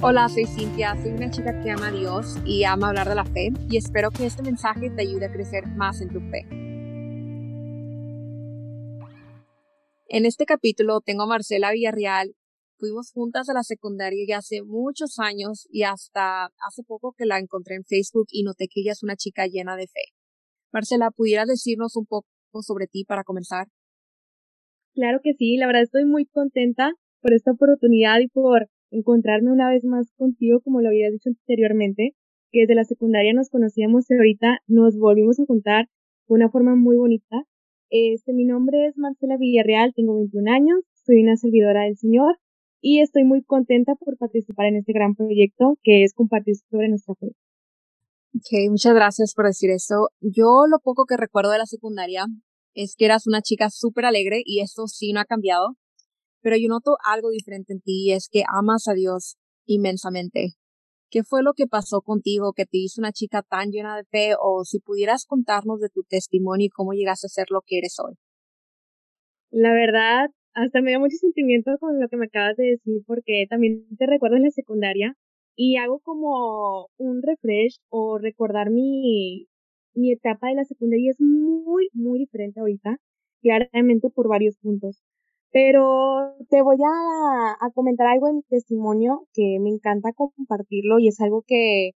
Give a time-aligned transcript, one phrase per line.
[0.00, 3.24] Hola, soy Cintia, soy una chica que ama a Dios y ama hablar de la
[3.24, 6.46] fe y espero que este mensaje te ayude a crecer más en tu fe.
[10.06, 12.36] En este capítulo tengo a Marcela Villarreal.
[12.78, 17.40] Fuimos juntas a la secundaria ya hace muchos años y hasta hace poco que la
[17.40, 20.12] encontré en Facebook y noté que ella es una chica llena de fe.
[20.72, 22.28] Marcela, ¿pudieras decirnos un poco
[22.60, 23.66] sobre ti para comenzar?
[24.94, 29.70] Claro que sí, la verdad estoy muy contenta por esta oportunidad y por encontrarme una
[29.70, 32.14] vez más contigo, como lo había dicho anteriormente,
[32.50, 35.86] que desde la secundaria nos conocíamos y ahorita nos volvimos a juntar
[36.28, 37.44] de una forma muy bonita.
[37.90, 42.36] Este, mi nombre es Marcela Villarreal, tengo 21 años, soy una servidora del Señor
[42.80, 47.14] y estoy muy contenta por participar en este gran proyecto que es compartir sobre nuestra
[47.14, 47.28] fe.
[48.34, 50.10] Ok, muchas gracias por decir eso.
[50.20, 52.26] Yo lo poco que recuerdo de la secundaria
[52.74, 55.76] es que eras una chica súper alegre y eso sí no ha cambiado
[56.48, 60.54] pero yo noto algo diferente en ti y es que amas a Dios inmensamente.
[61.10, 64.30] ¿Qué fue lo que pasó contigo que te hizo una chica tan llena de fe
[64.40, 67.98] o si pudieras contarnos de tu testimonio y cómo llegaste a ser lo que eres
[68.02, 68.14] hoy?
[69.50, 73.44] La verdad, hasta me da mucho sentimiento con lo que me acabas de decir porque
[73.50, 75.16] también te recuerdo en la secundaria
[75.54, 79.48] y hago como un refresh o recordar mi,
[79.92, 82.96] mi etapa de la secundaria es muy, muy diferente ahorita,
[83.42, 85.02] claramente por varios puntos.
[85.50, 91.08] Pero te voy a, a comentar algo en mi testimonio que me encanta compartirlo y
[91.08, 91.92] es algo que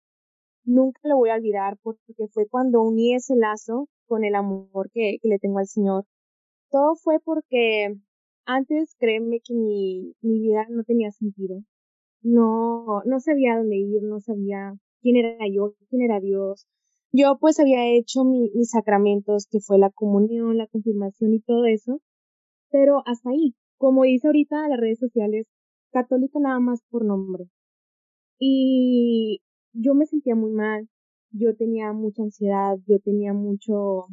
[0.63, 5.17] nunca lo voy a olvidar porque fue cuando uní ese lazo con el amor que,
[5.22, 6.05] que le tengo al Señor.
[6.69, 7.95] Todo fue porque
[8.45, 11.61] antes créeme que mi, mi vida no tenía sentido.
[12.22, 16.67] No, no sabía dónde ir, no sabía quién era yo, quién era Dios.
[17.11, 21.66] Yo pues había hecho mi, mis sacramentos, que fue la comunión, la confirmación y todo
[21.66, 21.99] eso,
[22.72, 25.47] pero hasta ahí, como dice ahorita las redes sociales,
[25.91, 27.45] católica nada más por nombre.
[28.40, 29.41] Y
[29.73, 30.90] yo me sentía muy mal,
[31.31, 34.07] yo tenía mucha ansiedad, yo tenía mucho,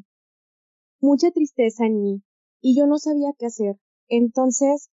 [1.01, 2.23] mucha tristeza en mí
[2.61, 3.77] y yo no sabía qué hacer.
[4.09, 4.91] Entonces,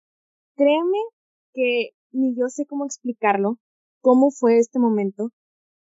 [0.55, 0.97] créeme
[1.53, 3.57] que ni yo sé cómo explicarlo,
[4.01, 5.29] cómo fue este momento,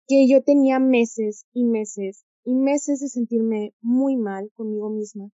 [0.08, 5.30] que yo tenía meses y meses y meses de sentirme muy mal conmigo misma.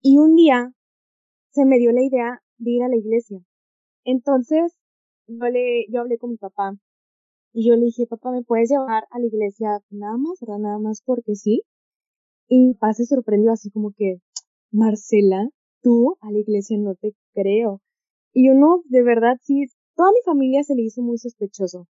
[0.00, 0.72] Y un día
[1.50, 3.40] se me dio la idea de ir a la iglesia.
[4.04, 4.74] Entonces,
[5.26, 6.74] yo le, yo hablé con mi papá
[7.52, 10.58] y yo le dije, papá, ¿me puedes llevar a la iglesia nada más, verdad?
[10.58, 11.62] Nada más porque sí.
[12.48, 14.18] Y mi papá se sorprendió así como que,
[14.70, 15.48] Marcela,
[15.82, 17.80] tú a la iglesia no te creo.
[18.32, 19.66] Y yo no, de verdad sí,
[19.96, 21.86] toda mi familia se le hizo muy sospechoso.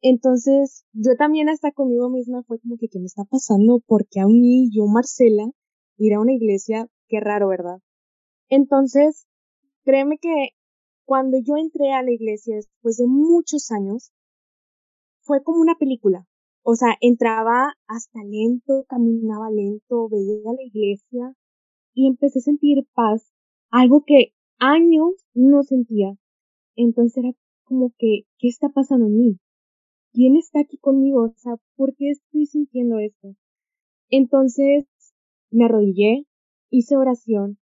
[0.00, 3.80] Entonces, yo también hasta conmigo misma fue como que, ¿qué me está pasando?
[3.86, 5.48] Porque a mí, yo, Marcela,
[5.96, 7.78] ir a una iglesia, qué raro, ¿verdad?
[8.54, 9.26] Entonces,
[9.82, 10.50] créeme que
[11.06, 14.12] cuando yo entré a la iglesia después de muchos años,
[15.22, 16.26] fue como una película.
[16.62, 21.34] O sea, entraba hasta lento, caminaba lento, veía la iglesia
[21.94, 23.32] y empecé a sentir paz,
[23.70, 26.14] algo que años no sentía.
[26.76, 27.32] Entonces era
[27.64, 29.38] como que, ¿qué está pasando en mí?
[30.12, 31.22] ¿Quién está aquí conmigo?
[31.22, 33.34] O sea, ¿por qué estoy sintiendo esto?
[34.10, 34.84] Entonces
[35.50, 36.26] me arrodillé,
[36.68, 37.56] hice oración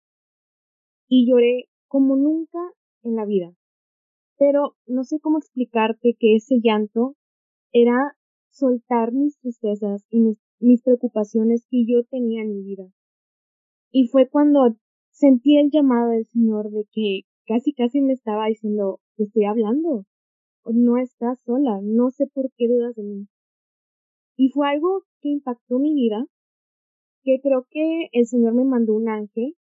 [1.10, 2.60] y lloré como nunca
[3.02, 3.52] en la vida.
[4.38, 7.16] Pero no sé cómo explicarte que ese llanto
[7.72, 8.16] era
[8.48, 12.88] soltar mis tristezas y mis, preocupaciones que yo tenía en mi vida.
[13.90, 14.76] Y fue cuando
[15.10, 20.04] sentí el llamado del Señor de que casi casi me estaba diciendo, te estoy hablando,
[20.64, 23.26] no estás sola, no sé por qué dudas de mí.
[24.36, 26.24] Y fue algo que impactó mi vida,
[27.24, 29.56] que creo que el Señor me mandó un ángel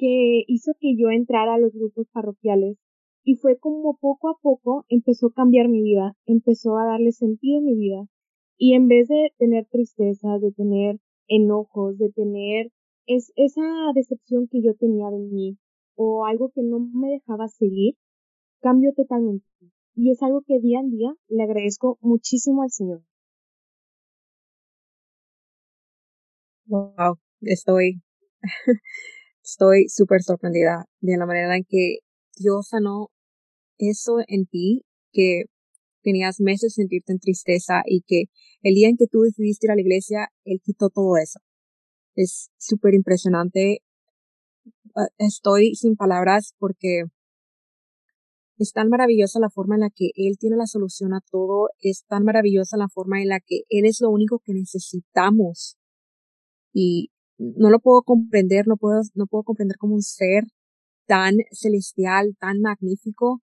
[0.00, 2.78] que hizo que yo entrara a los grupos parroquiales
[3.22, 7.58] y fue como poco a poco empezó a cambiar mi vida, empezó a darle sentido
[7.58, 8.06] a mi vida
[8.56, 12.72] y en vez de tener tristeza, de tener enojos, de tener
[13.06, 13.62] es, esa
[13.94, 15.58] decepción que yo tenía de mí
[15.96, 17.94] o algo que no me dejaba seguir,
[18.62, 19.44] cambió totalmente.
[19.94, 23.02] Y es algo que día en día le agradezco muchísimo al Señor.
[26.66, 28.00] Wow, estoy
[29.42, 31.98] Estoy súper sorprendida de la manera en que
[32.36, 33.08] Dios sanó
[33.78, 35.44] eso en ti, que
[36.02, 38.24] tenías meses de sentirte en tristeza y que
[38.62, 41.40] el día en que tú decidiste ir a la iglesia, Él quitó todo eso.
[42.14, 43.82] Es súper impresionante.
[44.94, 47.04] Ah, estoy sin palabras porque
[48.58, 52.04] es tan maravillosa la forma en la que Él tiene la solución a todo, es
[52.06, 55.78] tan maravillosa la forma en la que Él es lo único que necesitamos.
[56.72, 57.10] Y
[57.40, 60.44] no lo puedo comprender, no puedo, no puedo comprender como un ser
[61.06, 63.40] tan celestial, tan magnífico,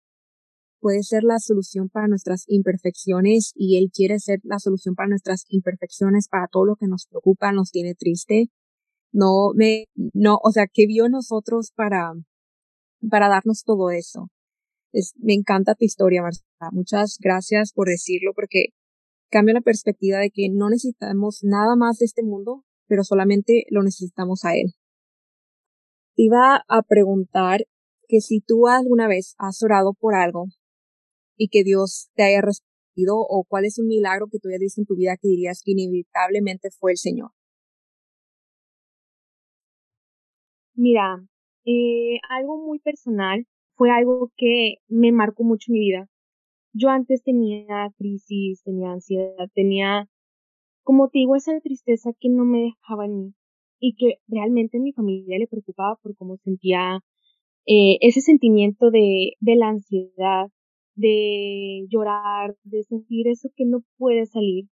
[0.80, 5.44] puede ser la solución para nuestras imperfecciones y Él quiere ser la solución para nuestras
[5.48, 8.50] imperfecciones, para todo lo que nos preocupa, nos tiene triste.
[9.12, 12.12] No me, no, o sea, que vio nosotros para,
[13.10, 14.28] para darnos todo eso.
[14.92, 16.70] Es, me encanta tu historia, Marcela.
[16.72, 18.66] Muchas gracias por decirlo porque
[19.30, 23.82] cambia la perspectiva de que no necesitamos nada más de este mundo, pero solamente lo
[23.82, 24.74] necesitamos a Él.
[26.16, 27.66] Te iba a preguntar
[28.08, 30.46] que si tú alguna vez has orado por algo
[31.36, 34.80] y que Dios te haya respondido o cuál es un milagro que tú hayas visto
[34.80, 37.30] en tu vida que dirías que inevitablemente fue el Señor.
[40.74, 41.22] Mira,
[41.64, 46.08] eh, algo muy personal fue algo que me marcó mucho mi vida.
[46.72, 50.08] Yo antes tenía crisis, tenía ansiedad, tenía,
[50.88, 53.34] como te digo, esa tristeza que no me dejaba en mí
[53.78, 57.00] y que realmente mi familia le preocupaba por cómo sentía
[57.66, 60.46] eh, ese sentimiento de, de la ansiedad,
[60.94, 64.64] de llorar, de sentir eso que no puede salir.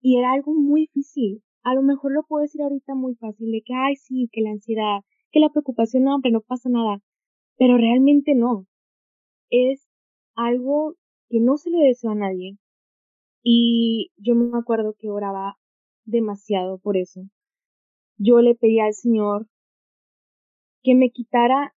[0.00, 1.42] Y era algo muy difícil.
[1.64, 4.50] A lo mejor lo puedo decir ahorita muy fácil, de que, ay, sí, que la
[4.50, 5.00] ansiedad,
[5.32, 7.00] que la preocupación, no, hombre, no pasa nada.
[7.58, 8.66] Pero realmente no.
[9.50, 9.88] Es
[10.36, 10.94] algo
[11.28, 12.56] que no se le deseo a nadie.
[13.46, 15.58] Y yo me acuerdo que oraba
[16.06, 17.20] demasiado por eso.
[18.16, 19.46] Yo le pedía al Señor
[20.82, 21.74] que me quitara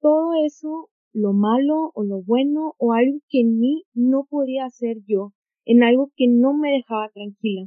[0.00, 4.98] todo eso, lo malo o lo bueno o algo que en mí no podía hacer
[5.04, 5.32] yo,
[5.64, 7.66] en algo que no me dejaba tranquila.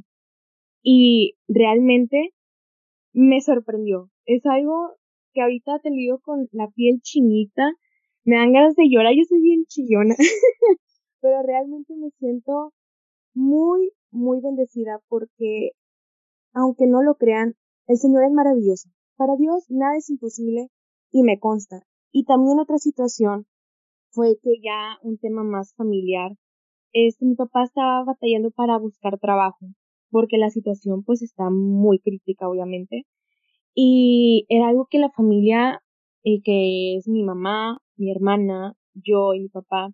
[0.82, 2.30] Y realmente
[3.12, 4.10] me sorprendió.
[4.24, 4.96] Es algo
[5.34, 7.72] que ahorita te digo con la piel chinita,
[8.24, 10.14] me dan ganas de llorar, yo soy bien chillona,
[11.20, 12.72] pero realmente me siento
[13.34, 15.72] muy, muy bendecida porque,
[16.52, 17.54] aunque no lo crean,
[17.86, 18.88] el Señor es maravilloso.
[19.16, 20.70] Para Dios nada es imposible
[21.10, 21.82] y me consta.
[22.12, 23.46] Y también otra situación
[24.10, 26.36] fue que ya un tema más familiar,
[26.92, 29.66] este, mi papá estaba batallando para buscar trabajo,
[30.10, 33.04] porque la situación pues está muy crítica obviamente.
[33.74, 35.82] Y era algo que la familia,
[36.22, 39.92] eh, que es mi mamá, mi hermana, yo y mi papá,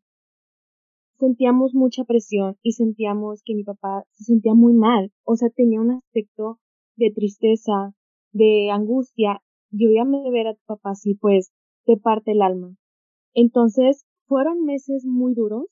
[1.20, 5.80] sentíamos mucha presión y sentíamos que mi papá se sentía muy mal, o sea, tenía
[5.80, 6.58] un aspecto
[6.96, 7.92] de tristeza,
[8.32, 11.52] de angustia, y obviamente ver a tu papá así, pues,
[11.86, 12.74] te parte el alma.
[13.34, 15.66] Entonces, fueron meses muy duros,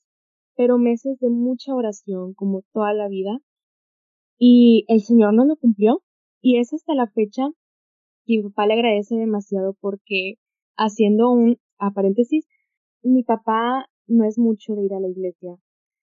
[0.55, 3.39] pero meses de mucha oración, como toda la vida,
[4.39, 6.01] y el Señor no lo cumplió,
[6.41, 7.49] y es hasta la fecha
[8.25, 10.35] que mi papá le agradece demasiado porque,
[10.77, 12.47] haciendo un a paréntesis,
[13.03, 15.55] mi papá no es mucho de ir a la iglesia,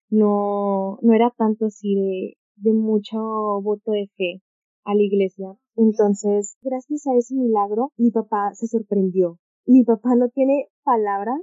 [0.09, 3.17] no, no era tanto así de, de mucho
[3.61, 4.41] voto de fe
[4.83, 5.55] a la iglesia.
[5.75, 9.37] Entonces, gracias a ese milagro, mi papá se sorprendió.
[9.65, 11.41] Mi papá no tiene palabras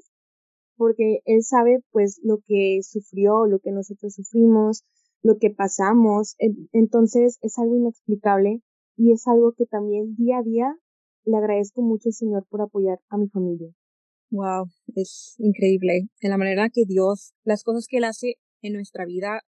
[0.77, 4.85] porque él sabe pues lo que sufrió, lo que nosotros sufrimos,
[5.23, 6.37] lo que pasamos.
[6.73, 8.63] Entonces es algo inexplicable
[8.97, 10.77] y es algo que también día a día
[11.25, 13.73] le agradezco mucho al Señor por apoyar a mi familia.
[14.35, 16.09] Wow, es increíble.
[16.19, 19.43] En la manera que Dios, las cosas que Él hace en nuestra vida,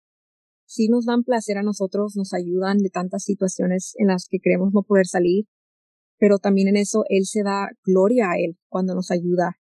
[0.67, 4.75] sí nos dan placer a nosotros, nos ayudan de tantas situaciones en las que creemos
[4.75, 5.47] no poder salir,
[6.19, 9.57] pero también en eso Él se da gloria a Él cuando nos ayuda.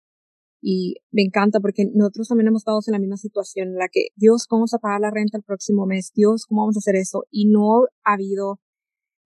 [0.62, 4.10] Y me encanta porque nosotros también hemos estado en la misma situación en la que,
[4.14, 6.12] Dios, ¿cómo vamos a pagar la renta el próximo mes?
[6.14, 7.24] Dios, ¿cómo vamos a hacer eso?
[7.32, 8.60] Y no ha habido,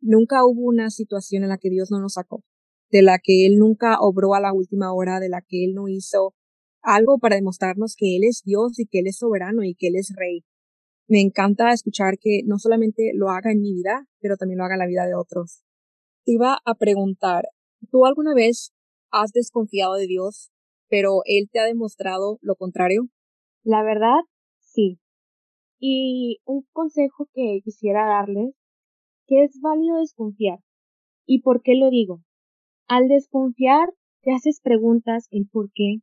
[0.00, 2.42] nunca hubo una situación en la que Dios no nos sacó
[2.92, 5.88] de la que Él nunca obró a la última hora, de la que Él no
[5.88, 6.34] hizo
[6.82, 9.96] algo para demostrarnos que Él es Dios y que Él es soberano y que Él
[9.96, 10.44] es rey.
[11.08, 14.74] Me encanta escuchar que no solamente lo haga en mi vida, pero también lo haga
[14.74, 15.62] en la vida de otros.
[16.24, 17.44] Te iba a preguntar,
[17.90, 18.72] ¿tú alguna vez
[19.10, 20.50] has desconfiado de Dios,
[20.88, 23.08] pero Él te ha demostrado lo contrario?
[23.64, 24.20] La verdad,
[24.60, 25.00] sí.
[25.78, 28.54] Y un consejo que quisiera darles,
[29.26, 30.58] que es válido desconfiar.
[31.24, 32.22] ¿Y por qué lo digo?
[32.88, 33.88] Al desconfiar,
[34.22, 35.96] te haces preguntas el por qué,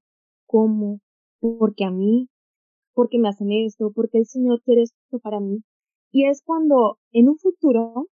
[0.46, 1.00] cómo,
[1.40, 2.30] por qué a mí,
[2.94, 5.64] por qué me hacen esto, por qué el Señor quiere esto para mí.
[6.12, 8.08] Y es cuando en un futuro,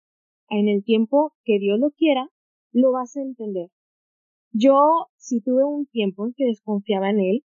[0.48, 2.28] en el tiempo que Dios lo quiera,
[2.72, 3.70] lo vas a entender.
[4.52, 7.44] Yo si tuve un tiempo en que desconfiaba en Él,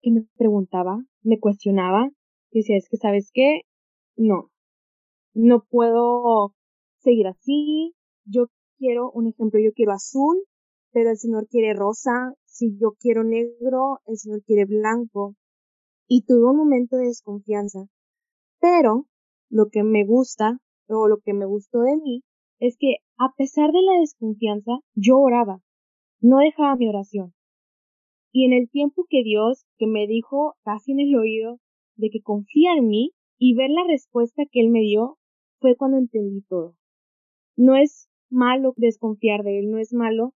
[0.00, 2.10] que me preguntaba, me cuestionaba,
[2.52, 3.62] decía, es que sabes qué,
[4.16, 4.50] no,
[5.34, 6.54] no puedo
[6.98, 7.94] seguir así,
[8.24, 8.46] yo
[8.78, 10.44] quiero, un ejemplo, yo quiero azul,
[10.92, 15.34] pero el Señor quiere rosa, si yo quiero negro, el Señor quiere blanco.
[16.06, 17.86] Y tuve un momento de desconfianza.
[18.60, 19.06] Pero
[19.50, 22.22] lo que me gusta, o lo que me gustó de mí,
[22.58, 25.60] es que a pesar de la desconfianza, yo oraba.
[26.20, 27.34] No dejaba mi oración.
[28.32, 31.58] Y en el tiempo que Dios, que me dijo casi en el oído,
[31.96, 35.18] de que confía en mí y ver la respuesta que Él me dio,
[35.60, 36.74] fue cuando entendí todo.
[37.56, 40.34] No es malo desconfiar de Él, no es malo,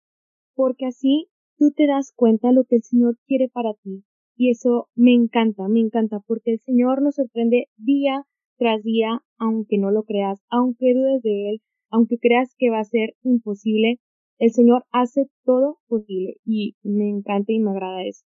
[0.60, 4.04] porque así tú te das cuenta de lo que el Señor quiere para ti.
[4.36, 8.26] Y eso me encanta, me encanta, porque el Señor nos sorprende día
[8.58, 12.84] tras día, aunque no lo creas, aunque dudes de Él, aunque creas que va a
[12.84, 14.02] ser imposible,
[14.38, 18.26] el Señor hace todo posible y me encanta y me agrada eso.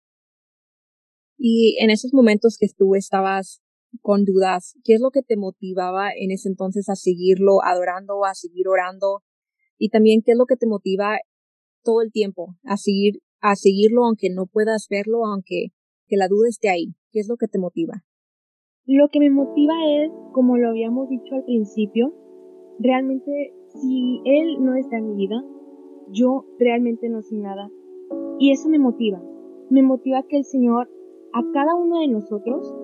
[1.36, 3.60] Y en esos momentos que tú estabas
[4.02, 8.34] con dudas, ¿qué es lo que te motivaba en ese entonces a seguirlo adorando, a
[8.34, 9.24] seguir orando?
[9.78, 11.18] Y también, ¿qué es lo que te motiva
[11.82, 15.68] todo el tiempo a seguir, a seguirlo aunque no puedas verlo, aunque
[16.06, 16.94] que la duda esté ahí?
[17.12, 18.02] ¿Qué es lo que te motiva?
[18.86, 22.14] Lo que me motiva es, como lo habíamos dicho al principio,
[22.78, 25.44] realmente si Él no está en mi vida,
[26.10, 27.70] yo realmente no soy nada.
[28.38, 29.22] Y eso me motiva.
[29.70, 30.90] Me motiva que el Señor
[31.32, 32.74] a cada uno de nosotros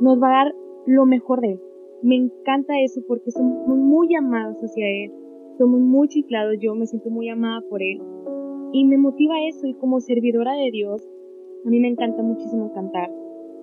[0.00, 0.54] nos va a dar
[0.86, 1.60] lo mejor de Él.
[2.02, 5.12] Me encanta eso porque somos muy amados hacia Él.
[5.58, 6.56] Somos muy chiflados.
[6.60, 8.00] Yo me siento muy amada por Él.
[8.72, 9.66] Y me motiva eso.
[9.66, 11.08] Y como servidora de Dios,
[11.64, 13.10] a mí me encanta muchísimo cantar.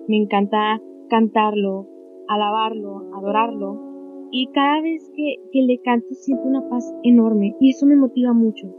[0.08, 1.88] Me encanta cantarlo,
[2.28, 4.28] alabarlo, adorarlo.
[4.30, 7.56] Y cada vez que, que le canto siento una paz enorme.
[7.60, 8.74] Y eso me motiva mucho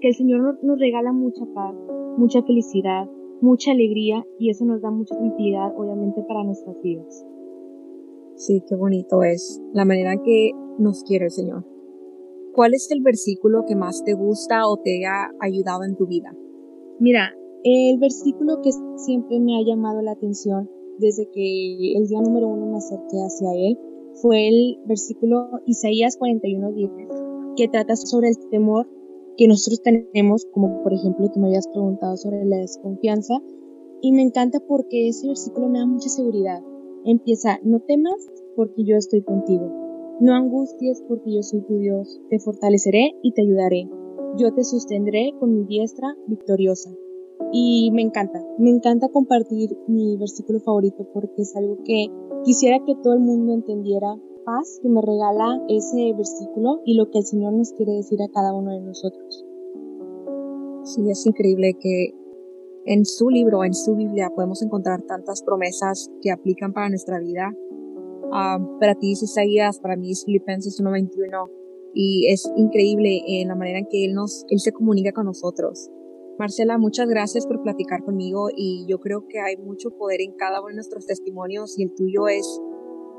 [0.00, 1.74] que el Señor nos regala mucha paz,
[2.16, 3.08] mucha felicidad,
[3.40, 7.26] mucha alegría y eso nos da mucha tranquilidad obviamente para nuestras vidas.
[8.34, 11.64] Sí, qué bonito es la manera que nos quiere el Señor.
[12.56, 16.34] ¿Cuál es el versículo que más te gusta o te ha ayudado en tu vida?
[16.98, 17.34] Mira,
[17.64, 22.64] el versículo que siempre me ha llamado la atención desde que el día número uno
[22.64, 23.78] me acerqué hacia él
[24.22, 28.88] fue el versículo Isaías 41:10, que trata sobre el temor
[29.36, 33.34] que nosotros tenemos, como por ejemplo tú me habías preguntado sobre la desconfianza,
[34.00, 36.62] y me encanta porque ese versículo me da mucha seguridad.
[37.04, 38.16] Empieza, no temas
[38.56, 39.85] porque yo estoy contigo,
[40.20, 43.88] no angusties porque yo soy tu Dios, te fortaleceré y te ayudaré,
[44.36, 46.90] yo te sostendré con mi diestra victoriosa.
[47.52, 52.06] Y me encanta, me encanta compartir mi versículo favorito porque es algo que
[52.44, 57.18] quisiera que todo el mundo entendiera paz que me regala ese versículo y lo que
[57.18, 59.44] el Señor nos quiere decir a cada uno de nosotros.
[60.84, 62.14] Sí, es increíble que
[62.86, 67.52] en su libro, en su Biblia, podemos encontrar tantas promesas que aplican para nuestra vida.
[68.32, 71.50] Ah, para ti es Isaías, para mí es Filipenses 1.21
[71.94, 75.90] y es increíble en la manera en que Él, nos, él se comunica con nosotros.
[76.38, 80.60] Marcela, muchas gracias por platicar conmigo y yo creo que hay mucho poder en cada
[80.60, 82.60] uno de nuestros testimonios y el tuyo es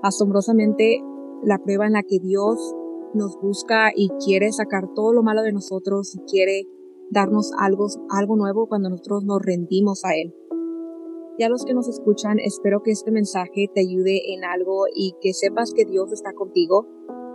[0.04, 1.02] asombrosamente
[1.44, 2.76] la prueba en la que Dios
[3.16, 6.68] nos busca y quiere sacar todo lo malo de nosotros y quiere
[7.10, 10.36] darnos algo, algo nuevo cuando nosotros nos rendimos a Él.
[11.38, 15.16] Y a los que nos escuchan, espero que este mensaje te ayude en algo y
[15.22, 16.88] que sepas que Dios está contigo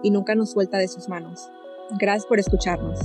[0.02, 1.48] y nunca nos suelta de sus manos.
[2.00, 2.98] Gracias por escucharnos.